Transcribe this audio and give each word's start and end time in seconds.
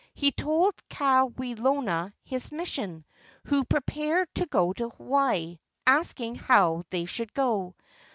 He 0.15 0.31
told 0.31 0.73
Kawelona 0.89 2.11
his 2.23 2.51
mission, 2.51 3.05
who 3.45 3.63
prepared 3.63 4.33
to 4.33 4.47
go 4.47 4.73
to 4.73 4.89
Hawaii, 4.89 5.59
asking 5.85 6.33
how 6.33 6.85
they 6.89 7.05
should 7.05 7.35
go. 7.35 7.75